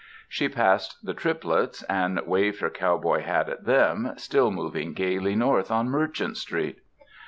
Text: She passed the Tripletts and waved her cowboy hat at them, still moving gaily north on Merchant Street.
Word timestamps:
She 0.27 0.49
passed 0.49 1.05
the 1.05 1.13
Tripletts 1.13 1.83
and 1.87 2.19
waved 2.25 2.61
her 2.61 2.71
cowboy 2.71 3.21
hat 3.21 3.47
at 3.49 3.65
them, 3.65 4.13
still 4.17 4.49
moving 4.49 4.93
gaily 4.93 5.35
north 5.35 5.69
on 5.69 5.89
Merchant 5.89 6.37
Street. 6.37 6.79